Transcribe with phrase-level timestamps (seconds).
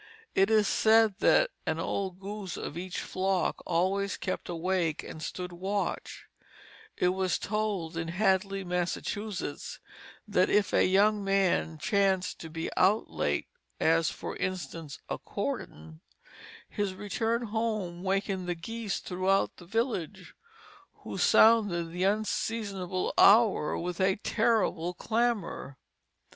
[0.33, 5.51] It is said that one old goose of each flock always kept awake and stood
[5.51, 6.25] watch;
[6.97, 9.79] and it was told in Hadley, Massachusetts,
[10.27, 13.45] that if a young man chanced to be out late,
[13.79, 16.01] as for instance a courting,
[16.67, 20.33] his return home wakened the geese throughout the village,
[21.03, 25.77] who sounded the unseasonable hour with a terrible clamor.